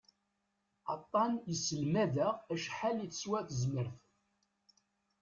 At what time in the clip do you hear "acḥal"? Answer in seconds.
2.53-2.97